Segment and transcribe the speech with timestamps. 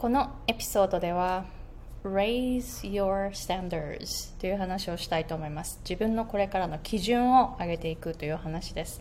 [0.00, 1.44] このエピソードでは
[2.04, 8.98] Raise your standards という話をしたいと思います自分のこれからの基準を上げていくという話です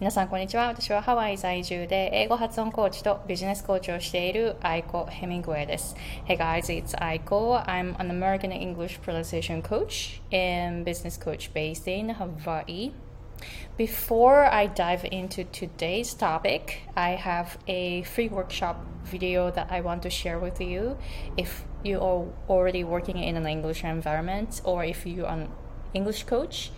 [0.00, 5.94] 皆さんこんにちは私はハワイ在住で英語発音コーチとビジネスコーチをしているアイコ・ヘミングウェイです
[6.26, 12.12] Hey guys, it's Aiko I'm an American English pronunciation coach and business coach based in
[12.12, 12.90] Hawaii
[13.76, 20.02] Before I dive into today's topic, I have a free workshop video that I want
[20.02, 20.98] to share with you.
[21.36, 25.48] If you are already working in an English environment, or if you are an
[25.94, 26.70] English coach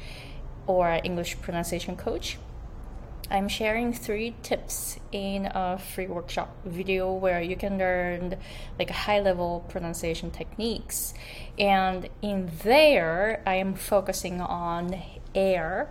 [0.67, 2.39] or English pronunciation coach,
[3.31, 8.37] I'm sharing three tips in a free workshop video where you can learn
[8.79, 11.15] like high level pronunciation techniques.
[11.59, 15.01] And in there, I am focusing on
[15.35, 15.91] air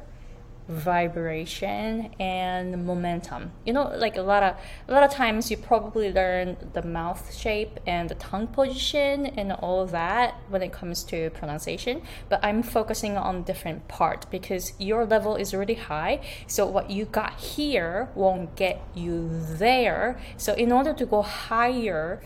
[0.71, 3.51] vibration and momentum.
[3.65, 4.55] You know like a lot of
[4.87, 9.51] a lot of times you probably learn the mouth shape and the tongue position and
[9.51, 15.05] all that when it comes to pronunciation but i'm focusing on different part because your
[15.05, 20.19] level is really high so what you got here won't get you there.
[20.37, 22.21] So in order to go higher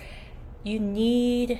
[0.64, 1.60] you need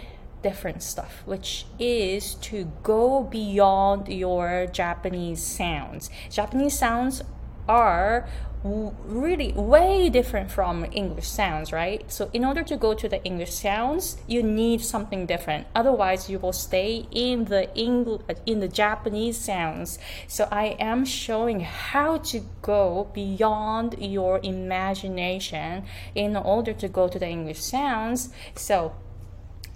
[0.50, 6.04] different stuff, which is to go beyond your Japanese sounds.
[6.30, 7.24] Japanese sounds
[7.68, 8.30] are
[8.64, 12.02] really way different from English sounds, right?
[12.12, 15.68] So in order to go to the English sounds, you need something different.
[15.76, 20.00] Otherwise, you will stay in the English in the Japanese sounds.
[20.28, 27.20] So I am showing how to go beyond your imagination in order to go to
[27.20, 28.30] the English sounds.
[28.56, 28.94] So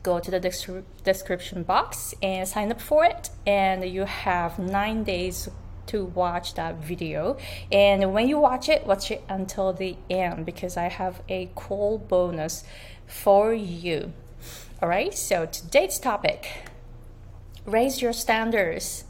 [0.02, 0.40] go to the
[1.02, 5.48] description box and sign up for it and you have nine days
[5.86, 7.36] to watch that video
[7.72, 11.98] and when you watch it watch it until the end because i have a cool
[11.98, 12.64] bonus
[13.06, 14.12] for you
[14.82, 16.68] all right so today's topic
[17.66, 19.04] raise your standards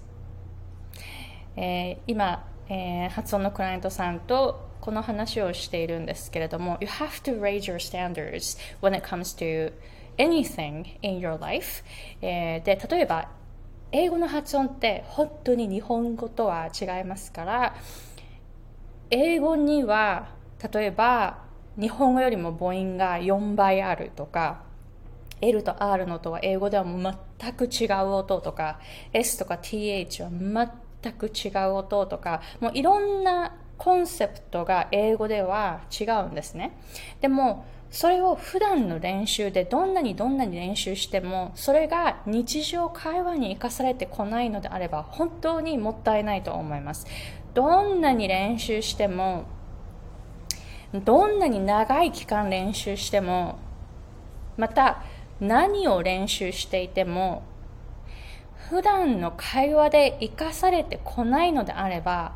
[1.56, 9.72] えー、今、えー、発音のクライアントさんとこの話をしているんですけれども You have to raise your standards when it comes to
[10.19, 11.83] anything in your life、
[12.21, 13.29] えー、で例えば
[13.91, 17.75] 英語の発音って本当に日本語とは違いますから
[19.09, 20.29] 英語には
[20.71, 21.39] 例えば
[21.79, 24.63] 日本語よりも母音が4倍あるとか
[25.41, 28.79] L と R の音は英語では全く違う音とか
[29.13, 30.29] S とか TH は
[31.01, 36.77] 全く違う音とかもういろんなコンセプトが英語では違うんですね。
[37.21, 47.07] でもそれを普段の練習でどんなにどんなに練習してもそれが日常会話に生かされてこないのであれば本当にもったいないと思います
[47.55, 49.45] どんなに練習しても
[50.93, 53.57] どんなに長い期間練習しても
[54.57, 55.03] また
[55.39, 57.43] 何を練習していても
[58.69, 62.35] 普段の会話で生かされてこないのであれば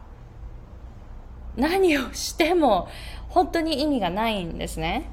[1.55, 2.87] 何をしても
[3.29, 5.09] 本当に意味がないんですね。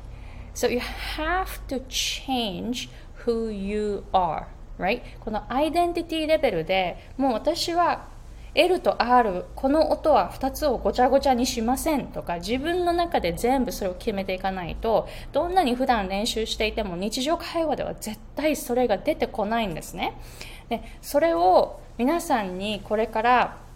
[0.55, 0.81] So you
[1.17, 2.89] have to change
[3.25, 4.47] who you are,
[4.79, 5.03] right?
[5.21, 8.09] このアイデンティティレベルでもう私は
[8.55, 20.21] L と R この音は2つをごちゃごちゃにしませんとか自分の中で全部それを決めていかないとどんなに普段練習していても日常会話では絶対それが出てこないんですね
[20.69, 23.70] でそれを皆さんにこれから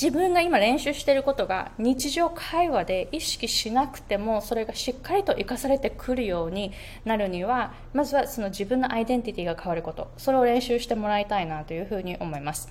[0.00, 6.72] 自分が今練習していることが日常会話で意識しなくてもそれがしっかりと生かされてくるように
[7.06, 10.10] なるにはまずはその自分のアイデンティティが変わること。
[10.18, 12.68] それを練習してもらいたいなというふうに思います。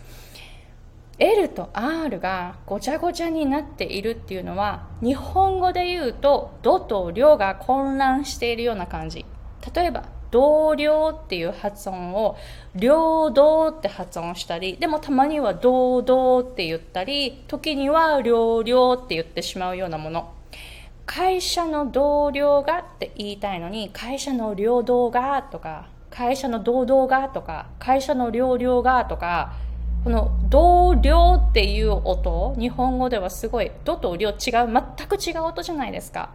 [1.18, 9.26] L と R がごちゃごちゃになっているっていうのは日本語で言うと「ど」と「りょ」が混乱しているような感じ。
[9.74, 10.04] 例えば
[10.36, 12.36] 同僚っていう発音を
[12.76, 20.34] 両道って発音したりでもたまには堂々って言ったり時には両々って言ってしまうようなもの。
[21.06, 29.54] 会社の同僚がって言いたいのに会社の領土がとか会社の堂々がとか会社の両々がとか
[30.04, 36.32] この同僚っていう音日本語ではすごいどと量違う全く違う音じゃないですか。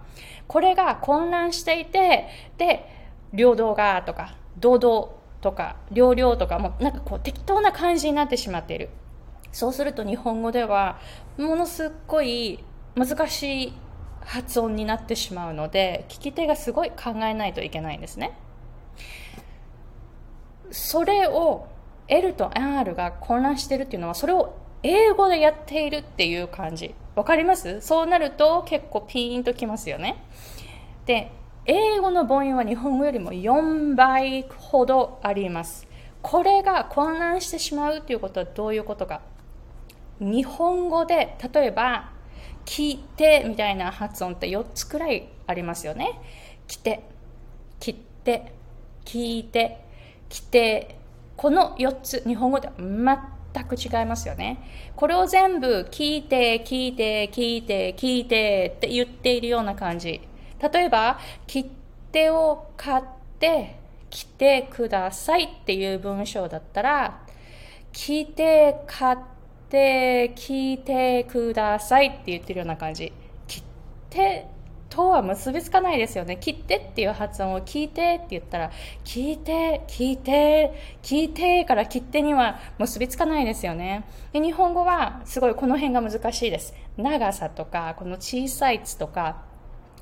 [0.46, 3.00] これが混乱していてで
[3.32, 5.09] 領土がとか堂々
[5.41, 8.91] とか両々とかもなんかこう適当な感じになってしまっている。
[9.53, 11.00] そうすると日本語では
[11.37, 12.62] ものすっごい
[12.94, 13.73] 難しい
[14.21, 18.38] 発音になってしまうので聞き手がすごい考えないといけないんですね。
[20.71, 21.67] それを
[22.06, 26.94] L と R が混乱してるっていうのはそれを英語でやっているっていう感じ。
[27.17, 27.81] わかります？
[27.81, 30.23] そうなると結構ピーンときますよね。
[31.06, 31.32] で
[31.66, 35.86] 英語の母音は日本語よりも4倍ほどあります。
[36.22, 39.20] これが混乱してしまうということはどういうことか。
[40.18, 42.10] 日本語で例えば
[42.66, 46.20] 「聞いて」みたいな発音って4つくらいありますよね。
[46.66, 47.02] 来て、
[47.78, 48.52] 切って、
[49.04, 49.84] 聞いて、
[50.28, 50.96] 来て、
[51.36, 54.58] この4つ日本語では全く違いますよね。
[54.94, 60.20] これを全部聞いて、聞いて、聞いて、聞いてって言っているような感じ。
[60.60, 61.70] 例えば、切
[62.12, 63.04] 手を買っ
[63.38, 63.80] て
[64.10, 67.20] 来てくださいっていう文章だったら、
[67.92, 69.18] 来て買っ
[69.68, 73.12] て聞いてくださいって言ってるような感じ。
[73.46, 73.62] 切っ
[74.10, 74.46] て
[74.90, 76.36] とは結びつかないですよね。
[76.36, 78.72] 切ってっていう発音を聞いてって言ったら、
[79.04, 84.04] 聞いて、聞いて、聞いてから切手には結びつかないですよね。
[84.32, 86.74] で日本語はすごいこの辺が難しいです。
[86.96, 89.50] 長さとか、この小さいつとか、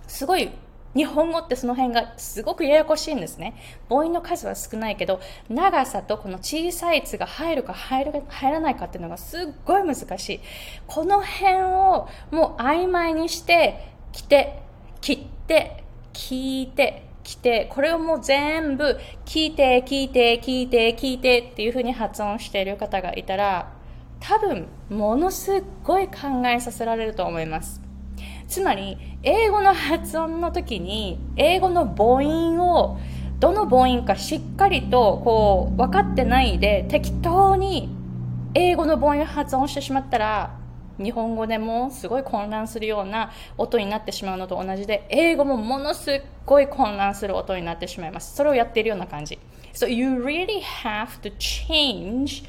[0.09, 0.51] すごい
[0.97, 3.55] 日本語ってその辺がすごくややこしいんですね。
[3.89, 10.41] 母音の数は少ないけど、長さとこの小さいつが入るか入る入らないかっていうのがすっごい難しい。
[10.89, 14.63] この辺をもう曖昧にしてきて、
[15.01, 23.73] 切って聞いてきてこれをもう全部聞いて聞いて聞いて聞いてっていうふうに発音している方がいたら
[24.19, 27.88] 多分ものすっごい考えさせられると思います
[28.49, 32.99] つまり英語の発音の時に英語の母音を
[33.39, 37.89] どの母音かしっかりとこう分かってないで適当に
[38.55, 40.59] 英語の母音を発音してしまったら
[40.97, 48.35] 日本語でもすごい混乱するような音になってしまうのと同じで英語もものすごい混乱する音になってしまいます。
[48.35, 49.39] それをやっているような感じ。
[49.75, 52.45] So you really have to change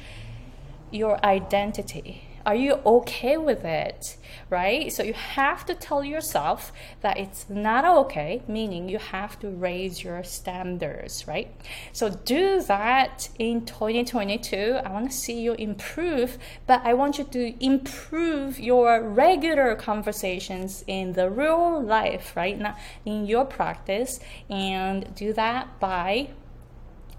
[0.90, 2.29] your identity.
[2.46, 4.16] Are you okay with it?
[4.48, 4.92] Right?
[4.92, 6.72] So you have to tell yourself
[7.02, 11.54] that it's not okay, meaning you have to raise your standards, right?
[11.92, 14.80] So do that in 2022.
[14.84, 20.84] I want to see you improve, but I want you to improve your regular conversations
[20.86, 22.58] in the real life, right?
[22.58, 26.30] Not in your practice, and do that by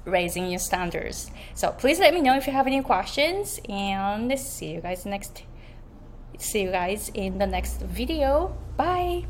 [0.05, 1.31] raising your standards.
[1.53, 5.43] So please let me know if you have any questions and see you guys next
[6.37, 8.55] see you guys in the next video.
[8.77, 9.25] Bye.